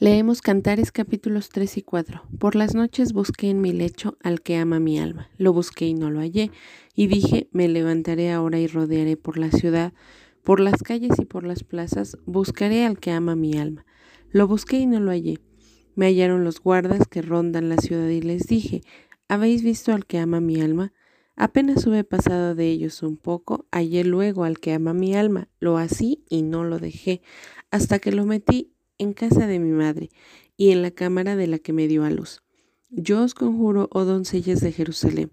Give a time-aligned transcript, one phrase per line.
[0.00, 2.22] Leemos Cantares capítulos 3 y 4.
[2.38, 5.28] Por las noches busqué en mi lecho al que ama mi alma.
[5.38, 6.52] Lo busqué y no lo hallé.
[6.94, 9.92] Y dije, me levantaré ahora y rodearé por la ciudad,
[10.44, 13.86] por las calles y por las plazas, buscaré al que ama mi alma.
[14.30, 15.40] Lo busqué y no lo hallé.
[15.96, 18.82] Me hallaron los guardas que rondan la ciudad y les dije,
[19.26, 20.92] ¿habéis visto al que ama mi alma?
[21.34, 25.76] Apenas hube pasado de ellos un poco, hallé luego al que ama mi alma, lo
[25.76, 27.20] así y no lo dejé,
[27.72, 30.10] hasta que lo metí en casa de mi madre
[30.56, 32.42] y en la cámara de la que me dio a luz.
[32.90, 35.30] Yo os conjuro, oh doncellas de Jerusalén,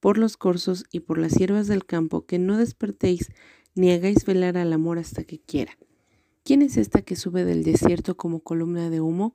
[0.00, 3.30] por los corzos y por las hierbas del campo, que no despertéis
[3.74, 5.76] ni hagáis velar al amor hasta que quiera.
[6.44, 9.34] ¿Quién es esta que sube del desierto como columna de humo,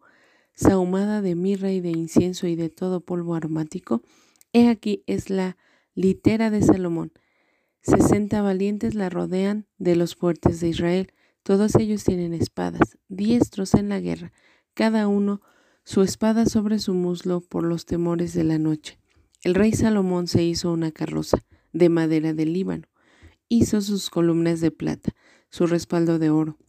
[0.53, 4.03] sahumada de mirra y de incienso y de todo polvo aromático?
[4.53, 5.57] He aquí es la
[5.95, 7.11] litera de Salomón.
[7.81, 11.13] Sesenta valientes la rodean de los fuertes de Israel.
[11.49, 14.31] Todos ellos tienen espadas, diestros en la guerra,
[14.75, 15.41] cada uno
[15.83, 18.99] su espada sobre su muslo por los temores de la noche.
[19.41, 22.87] El rey Salomón se hizo una carroza de madera del Líbano,
[23.47, 25.15] hizo sus columnas de plata,
[25.49, 26.59] su respaldo de oro,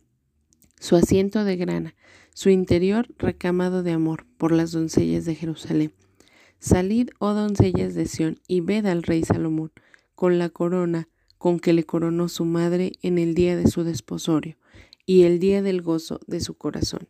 [0.78, 1.94] su asiento de grana,
[2.32, 5.92] su interior recamado de amor por las doncellas de Jerusalén.
[6.58, 9.72] Salid, oh doncellas de Sión, y ved al rey Salomón,
[10.14, 11.06] con la corona
[11.36, 14.56] con que le coronó su madre en el día de su desposorio
[15.10, 17.08] y el día del gozo de su corazón.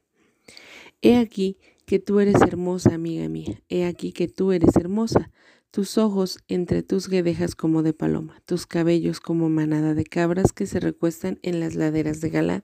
[1.03, 5.31] He aquí que tú eres hermosa, amiga mía, he aquí que tú eres hermosa,
[5.71, 10.65] tus ojos entre tus guedejas como de paloma, tus cabellos como manada de cabras que
[10.65, 12.63] se recuestan en las laderas de Galad,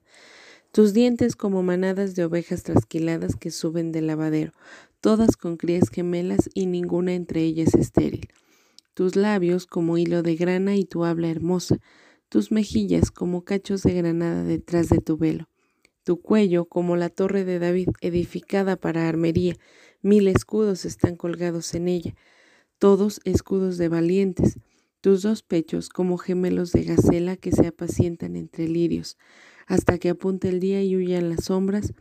[0.72, 4.52] tus dientes como manadas de ovejas trasquiladas que suben del lavadero,
[5.02, 8.30] todas con crías gemelas y ninguna entre ellas estéril.
[8.94, 11.76] Tus labios como hilo de grana y tu habla hermosa,
[12.28, 15.48] tus mejillas como cachos de granada detrás de tu velo,
[16.04, 19.56] tu cuello como la torre de David edificada para armería,
[20.02, 22.14] mil escudos están colgados en ella,
[22.78, 24.58] todos escudos de valientes,
[25.00, 29.16] tus dos pechos como gemelos de gacela que se apacientan entre lirios,
[29.66, 31.92] hasta que apunte el día y huyan las sombras,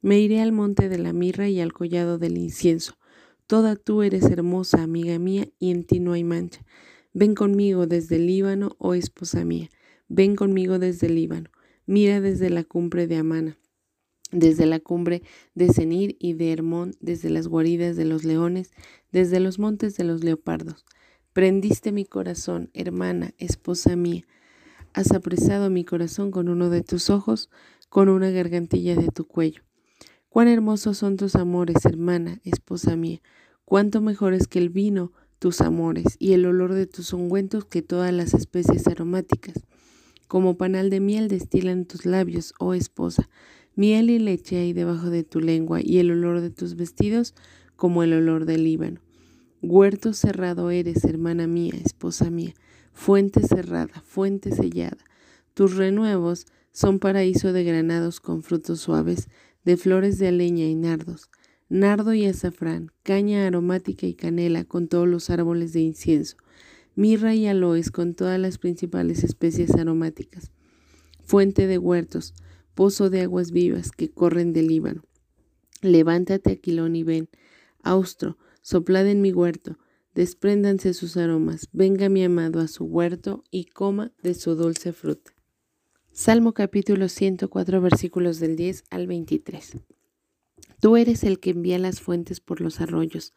[0.00, 2.96] me iré al monte de la mirra y al collado del incienso,
[3.46, 6.64] Toda tú eres hermosa, amiga mía, y en ti no hay mancha.
[7.16, 9.70] Ven conmigo desde el Líbano, oh esposa mía.
[10.08, 11.48] Ven conmigo desde el Líbano.
[11.86, 13.56] Mira desde la cumbre de Amana,
[14.32, 15.22] desde la cumbre
[15.54, 18.72] de Senir y de Hermón, desde las guaridas de los leones,
[19.12, 20.84] desde los montes de los leopardos.
[21.32, 24.24] Prendiste mi corazón, hermana, esposa mía.
[24.92, 27.48] Has apresado mi corazón con uno de tus ojos,
[27.88, 29.62] con una gargantilla de tu cuello.
[30.28, 33.20] Cuán hermosos son tus amores, hermana, esposa mía,
[33.64, 35.12] cuánto mejores que el vino
[35.44, 39.62] tus amores y el olor de tus ungüentos que todas las especies aromáticas.
[40.26, 43.28] Como panal de miel destilan tus labios, oh esposa,
[43.76, 47.34] miel y leche hay debajo de tu lengua y el olor de tus vestidos
[47.76, 49.02] como el olor del Líbano.
[49.60, 52.54] Huerto cerrado eres, hermana mía, esposa mía,
[52.94, 55.04] fuente cerrada, fuente sellada.
[55.52, 59.28] Tus renuevos son paraíso de granados con frutos suaves,
[59.62, 61.28] de flores de aleña y nardos,
[61.68, 66.36] nardo y azafrán, caña aromática y canela con todos los árboles de incienso,
[66.94, 70.52] mirra y aloes con todas las principales especies aromáticas,
[71.22, 72.34] fuente de huertos,
[72.74, 75.04] pozo de aguas vivas que corren del Líbano.
[75.80, 77.28] Levántate, Aquilón, y ven,
[77.82, 79.78] austro, soplad en mi huerto,
[80.14, 85.32] despréndanse sus aromas, venga mi amado a su huerto y coma de su dulce fruta.
[86.12, 89.78] Salmo capítulo 104 versículos del 10 al 23.
[90.84, 93.32] Tú eres el que envía las fuentes por los arroyos,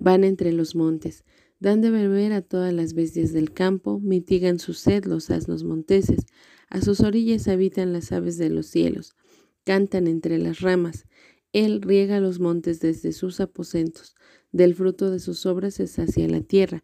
[0.00, 1.24] van entre los montes,
[1.60, 6.26] dan de beber a todas las bestias del campo, mitigan su sed los asnos monteses,
[6.68, 9.14] a sus orillas habitan las aves de los cielos,
[9.62, 11.06] cantan entre las ramas,
[11.52, 14.16] él riega los montes desde sus aposentos,
[14.50, 16.82] del fruto de sus obras se sacia la tierra,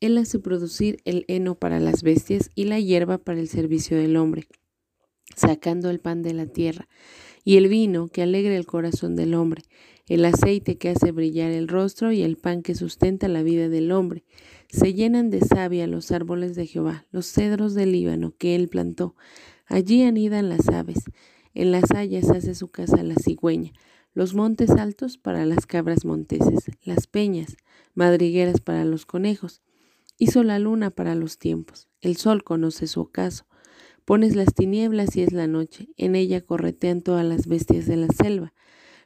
[0.00, 4.16] él hace producir el heno para las bestias y la hierba para el servicio del
[4.16, 4.46] hombre
[5.34, 6.88] sacando el pan de la tierra,
[7.46, 9.62] y el vino que alegra el corazón del hombre,
[10.08, 13.92] el aceite que hace brillar el rostro y el pan que sustenta la vida del
[13.92, 14.24] hombre.
[14.68, 19.14] Se llenan de savia los árboles de Jehová, los cedros del Líbano que él plantó.
[19.66, 21.04] Allí anidan las aves,
[21.54, 23.70] en las hayas hace su casa la cigüeña,
[24.12, 27.56] los montes altos para las cabras monteses, las peñas,
[27.94, 29.62] madrigueras para los conejos.
[30.18, 33.46] Hizo la luna para los tiempos, el sol conoce su ocaso,
[34.06, 38.06] Pones las tinieblas y es la noche, en ella corretean todas las bestias de la
[38.06, 38.54] selva.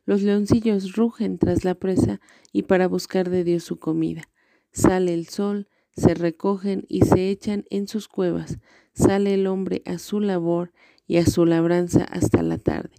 [0.05, 2.21] Los leoncillos rugen tras la presa
[2.53, 4.25] y para buscar de Dios su comida.
[4.73, 8.59] Sale el sol, se recogen y se echan en sus cuevas.
[8.93, 10.75] Sale el hombre a su labor
[11.07, 12.95] y a su labranza hasta la tarde.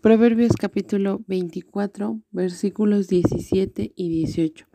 [0.00, 4.66] Proverbios capítulo 24, versículos 17 y 18.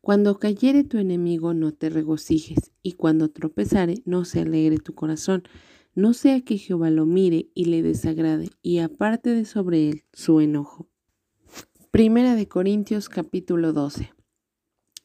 [0.00, 5.42] Cuando cayere tu enemigo no te regocijes, y cuando tropezare no se alegre tu corazón,
[5.94, 10.40] no sea que Jehová lo mire y le desagrade, y aparte de sobre él su
[10.40, 10.88] enojo.
[11.90, 14.12] Primera de Corintios capítulo 12.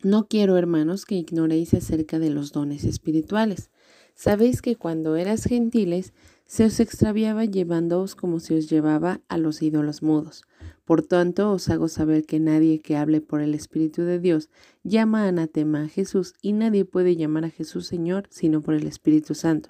[0.01, 3.69] No quiero, hermanos, que ignoréis acerca de los dones espirituales.
[4.15, 6.13] Sabéis que cuando eras gentiles,
[6.45, 10.45] se os extraviaba llevándoos como se os llevaba a los ídolos mudos.
[10.83, 14.49] Por tanto, os hago saber que nadie que hable por el Espíritu de Dios
[14.83, 19.35] llama anatema a Jesús, y nadie puede llamar a Jesús Señor sino por el Espíritu
[19.35, 19.69] Santo.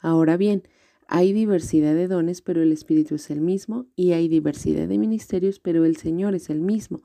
[0.00, 0.62] Ahora bien,
[1.06, 5.58] hay diversidad de dones, pero el Espíritu es el mismo, y hay diversidad de ministerios,
[5.58, 7.02] pero el Señor es el mismo,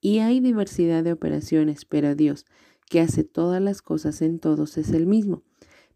[0.00, 2.44] y hay diversidad de operaciones, pero Dios,
[2.88, 5.42] que hace todas las cosas en todos, es el mismo.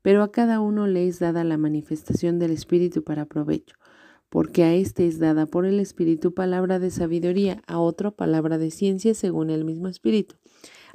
[0.02, 3.76] Pero a cada uno le es dada la manifestación del Espíritu para provecho,
[4.31, 8.70] porque a éste es dada por el Espíritu palabra de sabiduría, a otro palabra de
[8.70, 10.37] ciencia según el mismo Espíritu,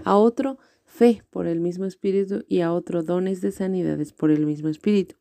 [0.03, 4.45] a otro fe por el mismo Espíritu y a otro dones de sanidades por el
[4.45, 5.15] mismo Espíritu,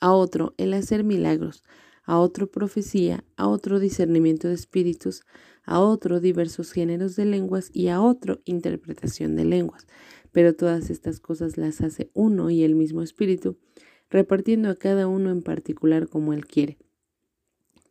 [0.00, 1.62] a otro el hacer milagros,
[2.04, 5.22] a otro profecía, a otro discernimiento de espíritus,
[5.62, 9.86] a otro diversos géneros de lenguas y a otro interpretación de lenguas
[10.32, 13.58] pero todas estas cosas las hace uno y el mismo Espíritu,
[14.08, 16.78] repartiendo a cada uno en particular como Él quiere.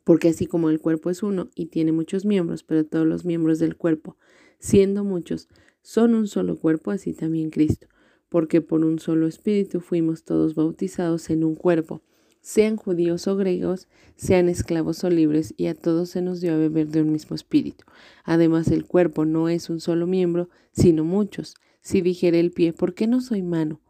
[0.04, 3.60] Porque así como el cuerpo es uno y tiene muchos miembros, pero todos los miembros
[3.60, 4.18] del cuerpo,
[4.60, 5.50] siendo muchos,
[5.82, 7.88] son un solo cuerpo, así también Cristo,
[8.30, 12.02] porque por un solo Espíritu fuimos todos bautizados en un cuerpo,
[12.42, 16.58] sean judíos o griegos, sean esclavos o libres, y a todos se nos dio a
[16.58, 17.84] beber de un mismo Espíritu.
[18.24, 21.56] Además, el cuerpo no es un solo miembro, sino muchos.
[21.82, 23.82] Si dijere el pie, ¿por qué no soy mano?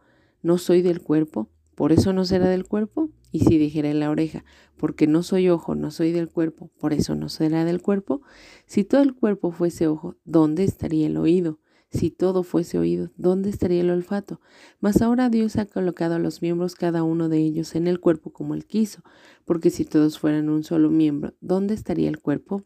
[0.41, 1.50] ¿No soy del cuerpo?
[1.75, 3.09] ¿Por eso no será del cuerpo?
[3.31, 4.44] Y si dijere la oreja,
[4.77, 8.21] porque no soy ojo, no soy del cuerpo, por eso no será del cuerpo.
[8.65, 11.59] Si todo el cuerpo fuese ojo, ¿dónde estaría el oído?
[11.91, 14.39] Si todo fuese oído, ¿dónde estaría el olfato?
[14.80, 18.31] Mas ahora Dios ha colocado a los miembros cada uno de ellos en el cuerpo
[18.31, 19.01] como él quiso,
[19.44, 22.63] porque si todos fueran un solo miembro, ¿dónde estaría el cuerpo?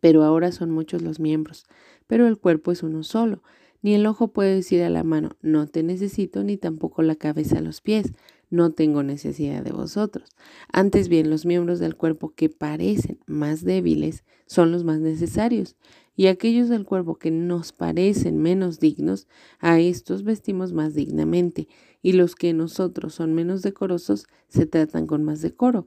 [0.00, 1.66] Pero ahora son muchos los miembros,
[2.08, 3.42] pero el cuerpo es uno solo.
[3.80, 7.58] Ni el ojo puede decir a la mano, no te necesito, ni tampoco la cabeza
[7.58, 8.12] a los pies,
[8.50, 10.30] no tengo necesidad de vosotros.
[10.72, 15.76] Antes bien, los miembros del cuerpo que parecen más débiles son los más necesarios,
[16.16, 19.28] y aquellos del cuerpo que nos parecen menos dignos,
[19.60, 21.68] a estos vestimos más dignamente,
[22.02, 25.86] y los que nosotros son menos decorosos se tratan con más decoro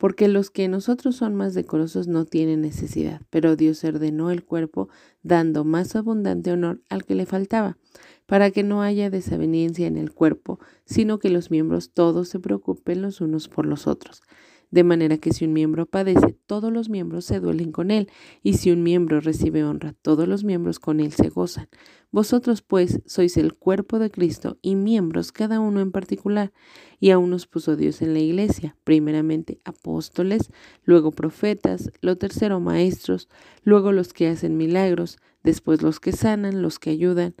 [0.00, 4.88] porque los que nosotros son más decorosos no tienen necesidad, pero Dios ordenó el cuerpo
[5.22, 7.76] dando más abundante honor al que le faltaba,
[8.24, 13.02] para que no haya desaveniencia en el cuerpo, sino que los miembros todos se preocupen
[13.02, 14.22] los unos por los otros.
[14.70, 18.08] De manera que si un miembro padece, todos los miembros se duelen con él,
[18.42, 21.68] y si un miembro recibe honra, todos los miembros con él se gozan.
[22.12, 26.52] Vosotros pues sois el cuerpo de Cristo y miembros cada uno en particular,
[27.00, 30.50] y aún nos puso Dios en la iglesia, primeramente apóstoles,
[30.84, 33.28] luego profetas, lo tercero maestros,
[33.64, 37.34] luego los que hacen milagros, después los que sanan, los que ayudan,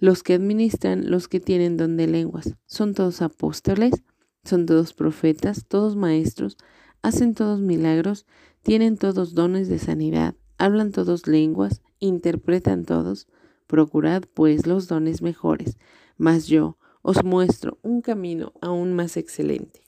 [0.00, 2.56] los que administran, los que tienen don de lenguas.
[2.66, 4.02] ¿Son todos apóstoles?
[4.44, 6.56] Son todos profetas, todos maestros,
[7.02, 8.26] hacen todos milagros,
[8.62, 13.26] tienen todos dones de sanidad, hablan todos lenguas, interpretan todos.
[13.66, 15.78] Procurad pues los dones mejores,
[16.16, 19.84] mas yo os muestro un camino aún más excelente.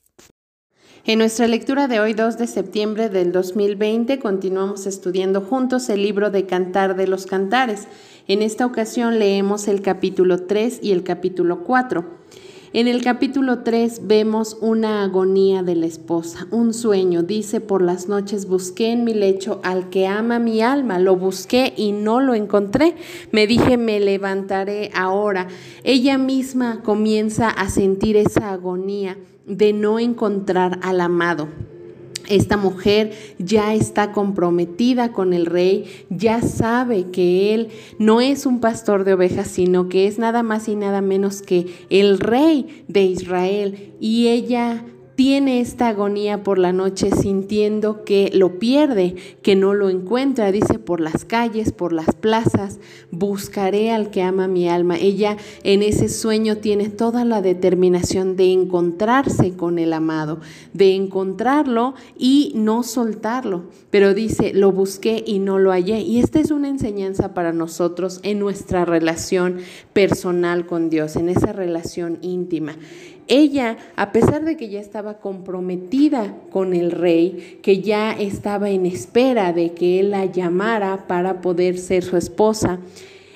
[1.05, 6.31] En nuestra lectura de hoy, 2 de septiembre del 2020, continuamos estudiando juntos el libro
[6.31, 7.87] de Cantar de los Cantares.
[8.27, 12.03] En esta ocasión leemos el capítulo 3 y el capítulo 4.
[12.77, 17.23] En el capítulo 3 vemos una agonía de la esposa, un sueño.
[17.23, 21.73] Dice, por las noches busqué en mi lecho al que ama mi alma, lo busqué
[21.75, 22.93] y no lo encontré.
[23.31, 25.47] Me dije, me levantaré ahora.
[25.83, 29.17] Ella misma comienza a sentir esa agonía
[29.47, 31.47] de no encontrar al amado.
[32.27, 37.69] Esta mujer ya está comprometida con el rey, ya sabe que él
[37.99, 41.67] no es un pastor de ovejas, sino que es nada más y nada menos que
[41.89, 43.93] el rey de Israel.
[43.99, 44.83] Y ella
[45.17, 50.51] tiene esta agonía por la noche sintiendo que lo pierde, que no lo encuentra.
[50.51, 54.95] Dice, por las calles, por las plazas, buscaré al que ama mi alma.
[54.95, 60.39] Ella en ese sueño tiene toda la determinación de encontrarse con el amado,
[60.73, 63.63] de encontrarlo y no soltarlo.
[63.89, 65.99] Pero dice, lo busqué y no lo hallé.
[65.99, 69.57] Y esta es una enseñanza para nosotros en nuestra relación
[69.93, 72.75] personal con Dios, en esa relación íntima.
[73.27, 78.85] Ella, a pesar de que ya estaba comprometida con el rey, que ya estaba en
[78.85, 82.79] espera de que él la llamara para poder ser su esposa,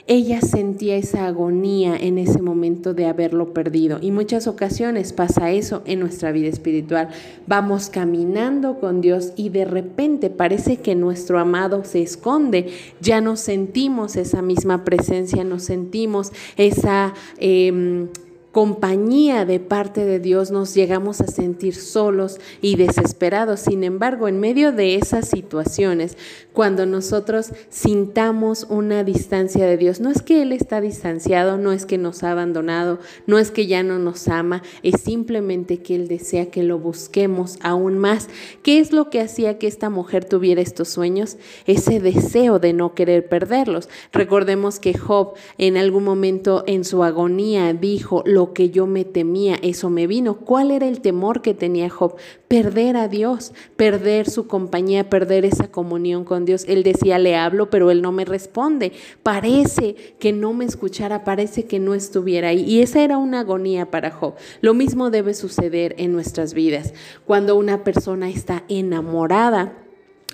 [0.08, 4.00] ella sentía esa agonía en ese momento de haberlo perdido.
[4.02, 7.10] Y muchas ocasiones pasa eso en nuestra vida espiritual.
[7.48, 12.72] Vamos caminando con Dios y de repente parece que nuestro amado se esconde.
[13.00, 17.14] Ya no sentimos esa misma presencia, no sentimos esa...
[17.38, 18.10] Em,
[18.52, 23.62] compañía de parte de Dios nos llegamos a sentir solos y desesperados.
[23.62, 26.18] Sin embargo, en medio de esas situaciones,
[26.52, 31.86] cuando nosotros sintamos una distancia de Dios, no es que Él está distanciado, no es
[31.86, 36.10] que nos ha abandonado, no es que ya no nos ama, es simplemente que Él
[36.10, 38.28] desea que lo busquemos aún más.
[38.64, 41.38] ¿Qué es lo que hacía que esta mujer tuviera estos sueños?
[41.66, 43.88] Ese deseo de no querer perderlos.
[44.12, 49.56] Recordemos que Job en algún momento en su agonía dijo, lo que yo me temía,
[49.62, 50.36] eso me vino.
[50.36, 52.16] ¿Cuál era el temor que tenía Job?
[52.48, 56.66] Perder a Dios, perder su compañía, perder esa comunión con Dios.
[56.68, 58.92] Él decía, le hablo, pero él no me responde.
[59.24, 62.64] Parece que no me escuchara, parece que no estuviera ahí.
[62.64, 64.34] Y esa era una agonía para Job.
[64.62, 66.94] Lo mismo debe suceder en nuestras vidas.
[67.26, 69.78] Cuando una persona está enamorada,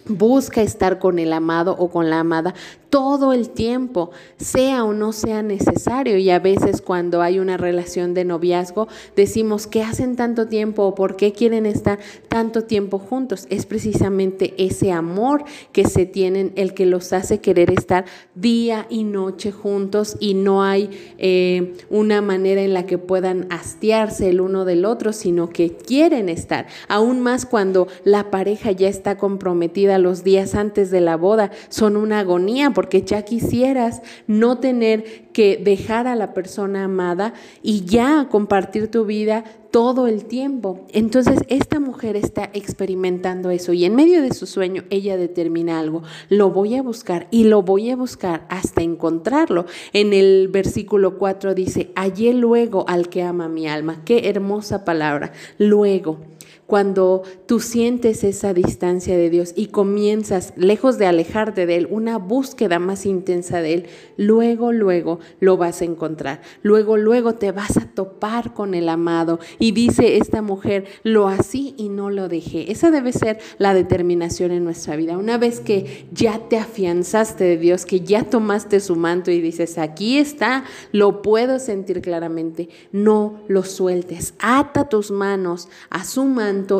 [0.09, 2.53] busca estar con el amado o con la amada,
[2.89, 6.17] todo el tiempo, sea o no sea necesario.
[6.17, 10.95] Y a veces cuando hay una relación de noviazgo, decimos que hacen tanto tiempo o
[10.95, 13.47] por qué quieren estar tanto tiempo juntos.
[13.49, 19.03] Es precisamente ese amor que se tienen el que los hace querer estar día y
[19.03, 24.65] noche juntos y no hay eh, una manera en la que puedan hastiarse el uno
[24.65, 26.67] del otro, sino que quieren estar.
[26.87, 31.97] Aún más cuando la pareja ya está comprometida los días antes de la boda, son
[31.97, 38.27] una agonía porque ya quisieras no tener que dejar a la persona amada y ya
[38.29, 40.85] compartir tu vida todo el tiempo.
[40.93, 46.03] Entonces, esta mujer está experimentando eso y en medio de su sueño ella determina algo,
[46.29, 49.65] lo voy a buscar y lo voy a buscar hasta encontrarlo.
[49.91, 54.03] En el versículo 4 dice, hallé luego al que ama mi alma.
[54.05, 56.19] Qué hermosa palabra, luego
[56.67, 62.17] cuando tú sientes esa distancia de Dios y comienzas, lejos de alejarte de Él, una
[62.17, 63.85] búsqueda más intensa de Él,
[64.17, 66.41] luego, luego lo vas a encontrar.
[66.61, 69.39] Luego, luego te vas a topar con el amado.
[69.59, 72.69] Y dice esta mujer, lo así y no lo dejé.
[72.69, 75.17] Esa debe ser la determinación en nuestra vida.
[75.17, 79.77] Una vez que ya te afianzaste de Dios, que ya tomaste su manto y dices,
[79.77, 84.33] aquí está, lo puedo sentir claramente, no lo sueltes.
[84.39, 86.25] Ata tus manos a su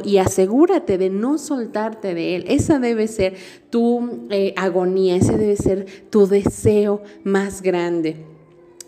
[0.04, 2.46] y asegúrate de no soltarte de Él.
[2.48, 3.36] Esa debe ser
[3.70, 8.37] tu eh, agonía, ese debe ser tu deseo más grande.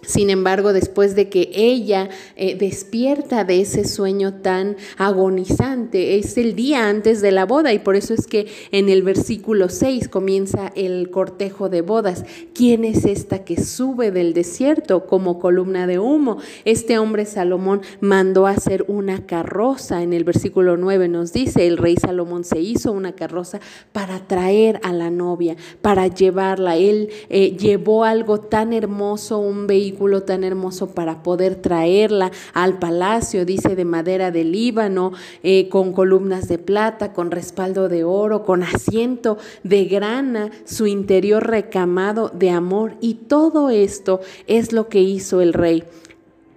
[0.02, 6.56] Sin embargo, después de que ella eh, despierta de ese sueño tan agonizante, es el
[6.56, 10.72] día antes de la boda y por eso es que en el versículo 6 comienza
[10.76, 12.24] el cortejo de bodas.
[12.54, 16.38] ¿Quién es esta que sube del desierto como columna de humo?
[16.64, 20.02] Este hombre Salomón mandó hacer una carroza.
[20.02, 23.60] En el versículo 9 nos dice, el rey Salomón se hizo una carroza
[23.92, 26.78] para traer a la novia, para llevarla.
[26.78, 29.89] Él eh, llevó algo tan hermoso, un vehículo
[30.26, 35.12] tan hermoso para poder traerla al palacio, dice de madera de Líbano,
[35.44, 41.48] eh, con columnas de plata, con respaldo de oro, con asiento de grana, su interior
[41.48, 42.94] recamado de amor.
[43.02, 45.84] Y todo esto es lo que hizo el rey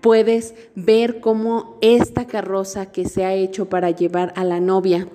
[0.00, 5.06] puedes ver cómo esta carroza que se ha hecho para llevar a la novia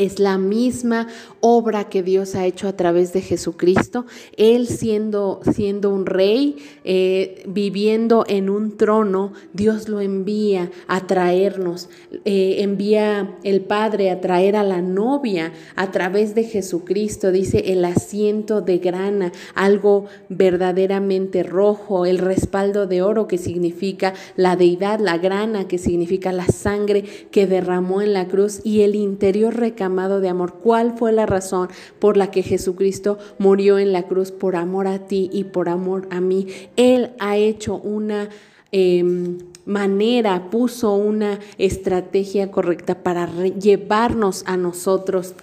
[0.00, 1.08] es la misma
[1.40, 4.06] obra que Dios ha hecho a través de Jesucristo.
[4.38, 11.90] Él siendo, siendo un rey, eh, viviendo en un trono, Dios lo envía a traernos.
[12.24, 17.30] Eh, envía el Padre a traer a la novia a través de Jesucristo.
[17.30, 24.56] Dice el asiento de grana, algo verdaderamente rojo, el respaldo de oro que significa la
[24.56, 29.54] deidad, la grana que significa la sangre que derramó en la cruz y el interior
[29.90, 30.54] de amor.
[30.62, 31.68] ¿Cuál fue la razón
[31.98, 34.30] por la que Jesucristo murió en la cruz?
[34.30, 36.46] Por amor a ti y por amor a mí.
[36.76, 38.28] Él ha hecho una...
[38.72, 45.34] Em, manera, puso una estrategia correcta para llevarnos a nosotros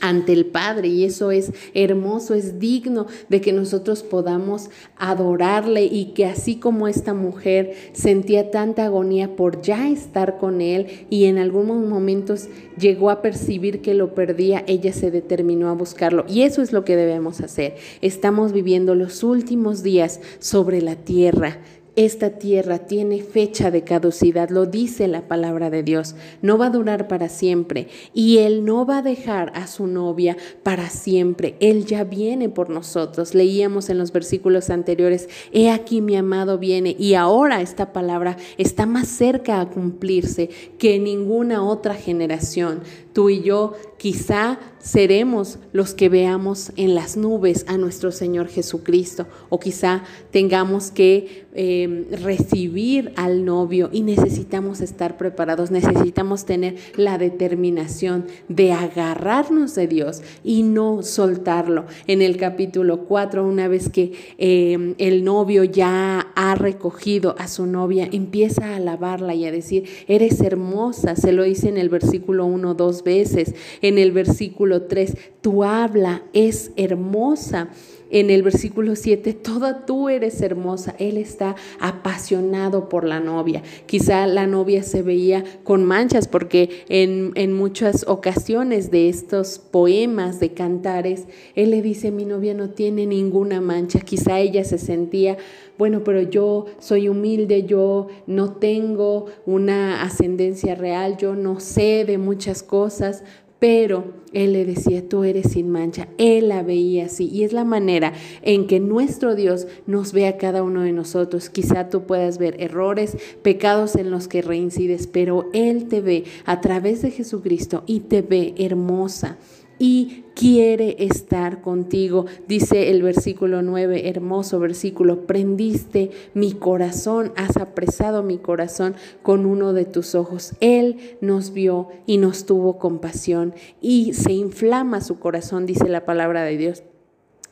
[0.00, 6.12] ante el Padre y eso es hermoso, es digno de que nosotros podamos adorarle y
[6.14, 11.38] que así como esta mujer sentía tanta agonía por ya estar con él y en
[11.38, 16.62] algunos momentos llegó a percibir que lo perdía, ella se determinó a buscarlo y eso
[16.62, 17.76] es lo que debemos hacer.
[18.00, 21.58] Estamos viviendo los últimos días sobre la tierra
[21.96, 26.70] esta tierra tiene fecha de caducidad, lo dice la palabra de Dios, no va a
[26.70, 31.84] durar para siempre y Él no va a dejar a su novia para siempre, Él
[31.86, 33.34] ya viene por nosotros.
[33.34, 38.86] Leíamos en los versículos anteriores, he aquí mi amado viene y ahora esta palabra está
[38.86, 42.82] más cerca a cumplirse que ninguna otra generación.
[43.12, 49.26] Tú y yo quizá seremos los que veamos en las nubes a nuestro Señor Jesucristo
[49.48, 57.18] o quizá tengamos que em, recibir al novio y necesitamos estar preparados, necesitamos tener la
[57.18, 61.84] determinación de agarrarnos de Dios y no soltarlo.
[62.06, 67.66] En el capítulo 4, una vez que em, el novio ya ha recogido a su
[67.66, 72.46] novia, empieza a alabarla y a decir, eres hermosa, se lo dice en el versículo
[72.46, 77.68] 1 dos veces, en el versículo 3, tu habla es hermosa.
[78.12, 80.96] En el versículo 7, toda tú eres hermosa.
[80.98, 83.62] Él está apasionado por la novia.
[83.86, 90.40] Quizá la novia se veía con manchas porque en, en muchas ocasiones de estos poemas
[90.40, 94.00] de cantares, él le dice, mi novia no tiene ninguna mancha.
[94.00, 95.36] Quizá ella se sentía
[95.80, 102.18] bueno, pero yo soy humilde, yo no tengo una ascendencia real, yo no sé de
[102.18, 103.24] muchas cosas,
[103.60, 106.08] pero él le decía, tú eres sin mancha.
[106.16, 107.28] Él la veía así.
[107.28, 108.12] Y es la manera
[108.42, 111.50] en que nuestro Dios nos ve a cada uno de nosotros.
[111.50, 116.60] Quizá tú puedas ver errores, pecados en los que reincides, pero Él te ve a
[116.60, 119.38] través de Jesucristo y te ve hermosa
[119.80, 122.26] y quiere estar contigo.
[122.46, 129.72] Dice el versículo 9, hermoso versículo, prendiste mi corazón, has apresado mi corazón con uno
[129.72, 130.52] de tus ojos.
[130.60, 136.44] Él nos vio y nos tuvo compasión y se inflama su corazón, dice la palabra
[136.44, 136.84] de Dios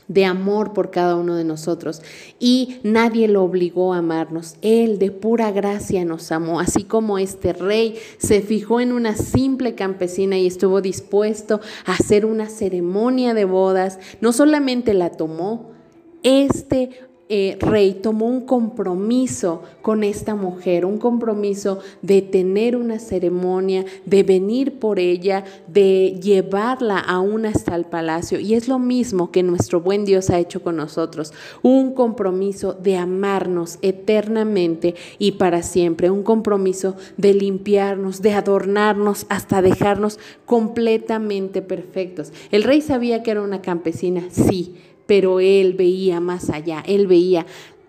[0.09, 2.03] de amor por cada uno de nosotros.
[2.41, 4.57] Y nadie lo obligó a amarnos.
[4.63, 9.75] Él de pura gracia nos amó, así como este rey se fijó en una simple
[9.75, 13.99] campesina y estuvo dispuesto a hacer una ceremonia de bodas.
[14.21, 15.73] No solamente la tomó,
[16.23, 23.85] este eh, rey tomó un compromiso con esta mujer, un compromiso de tener una ceremonia,
[24.07, 28.41] de venir por ella, de llevarla aún hasta el palacio.
[28.41, 32.97] Y es lo mismo que nuestro buen Dios ha hecho con nosotros, un compromiso de
[32.97, 42.33] amarnos eternamente y para siempre, un compromiso de limpiarnos, de adornarnos hasta dejarnos completamente perfectos.
[42.51, 44.77] El rey sabía que era una campesina, sí
[45.09, 47.47] pero él veía más allá, él veía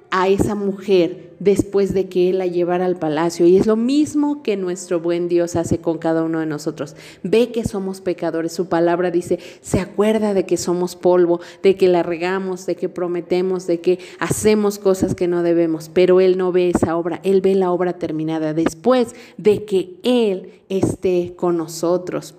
[0.09, 3.45] a esa mujer después de que él la llevara al palacio.
[3.45, 6.95] Y es lo mismo que nuestro buen Dios hace con cada uno de nosotros.
[7.23, 8.53] Ve que somos pecadores.
[8.53, 12.87] Su palabra dice, se acuerda de que somos polvo, de que la regamos, de que
[12.87, 15.91] prometemos, de que hacemos cosas que no debemos.
[15.93, 20.53] Pero Él no ve esa obra, Él ve la obra terminada después de que Él
[20.69, 22.33] esté con nosotros.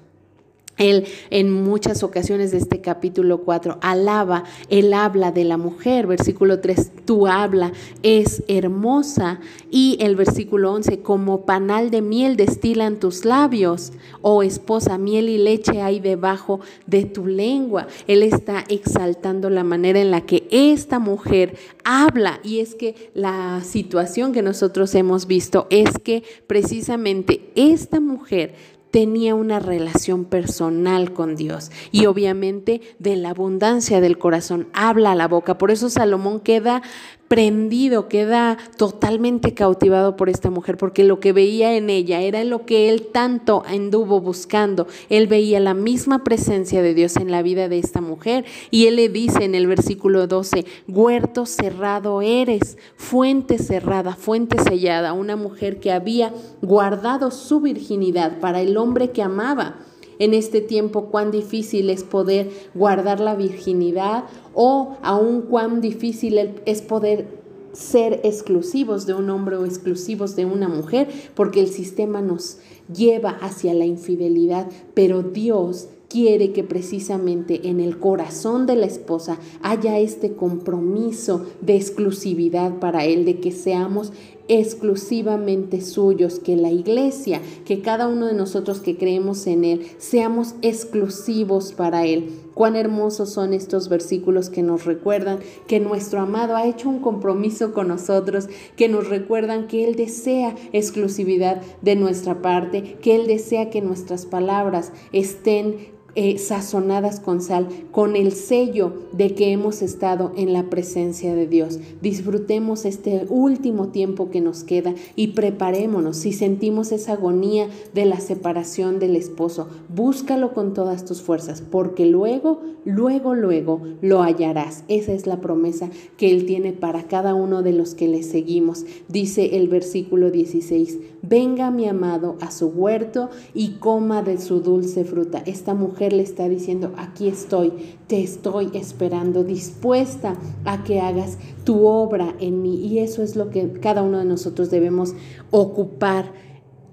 [0.80, 6.60] Él en muchas ocasiones de este capítulo 4 alaba, él habla de la mujer, versículo
[6.60, 9.40] 3, tu habla es hermosa.
[9.70, 15.38] Y el versículo 11, como panal de miel destilan tus labios, oh esposa, miel y
[15.38, 17.86] leche hay debajo de tu lengua.
[18.06, 22.40] Él está exaltando la manera en la que esta mujer habla.
[22.42, 28.54] Y es que la situación que nosotros hemos visto es que precisamente esta mujer
[28.90, 35.28] tenía una relación personal con Dios y obviamente de la abundancia del corazón habla la
[35.28, 35.58] boca.
[35.58, 36.82] Por eso Salomón queda
[37.30, 42.66] prendido, queda totalmente cautivado por esta mujer, porque lo que veía en ella era lo
[42.66, 44.88] que él tanto anduvo buscando.
[45.08, 48.96] Él veía la misma presencia de Dios en la vida de esta mujer y él
[48.96, 55.78] le dice en el versículo 12, huerto cerrado eres, fuente cerrada, fuente sellada, una mujer
[55.78, 59.76] que había guardado su virginidad para el hombre que amaba
[60.20, 66.82] en este tiempo cuán difícil es poder guardar la virginidad o aún cuán difícil es
[66.82, 67.40] poder
[67.72, 72.58] ser exclusivos de un hombre o exclusivos de una mujer, porque el sistema nos
[72.92, 79.38] lleva hacia la infidelidad, pero Dios quiere que precisamente en el corazón de la esposa
[79.62, 84.12] haya este compromiso de exclusividad para él, de que seamos
[84.50, 90.56] exclusivamente suyos, que la iglesia, que cada uno de nosotros que creemos en Él, seamos
[90.60, 92.30] exclusivos para Él.
[92.54, 97.72] Cuán hermosos son estos versículos que nos recuerdan que nuestro amado ha hecho un compromiso
[97.72, 103.70] con nosotros, que nos recuerdan que Él desea exclusividad de nuestra parte, que Él desea
[103.70, 110.32] que nuestras palabras estén eh, sazonadas con sal, con el sello de que hemos estado
[110.36, 111.78] en la presencia de Dios.
[112.02, 116.16] Disfrutemos este último tiempo que nos queda y preparémonos.
[116.16, 122.06] Si sentimos esa agonía de la separación del esposo, búscalo con todas tus fuerzas, porque
[122.06, 124.84] luego, luego, luego lo hallarás.
[124.88, 128.84] Esa es la promesa que Él tiene para cada uno de los que le seguimos.
[129.08, 135.04] Dice el versículo 16, venga mi amado a su huerto y coma de su dulce
[135.04, 135.42] fruta.
[135.46, 137.72] Esta mujer le está diciendo, aquí estoy,
[138.06, 140.34] te estoy esperando, dispuesta
[140.64, 142.86] a que hagas tu obra en mí.
[142.86, 145.14] Y eso es lo que cada uno de nosotros debemos
[145.50, 146.32] ocupar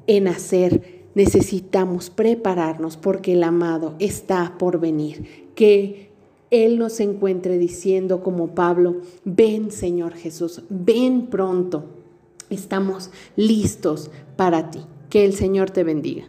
[0.08, 1.06] en hacer.
[1.16, 5.48] Necesitamos prepararnos porque el amado está por venir.
[5.56, 6.10] Que
[6.52, 11.86] Él nos encuentre diciendo como Pablo, ven Señor Jesús, ven pronto.
[12.50, 14.82] Estamos listos para ti.
[15.10, 16.28] Que el Señor te bendiga.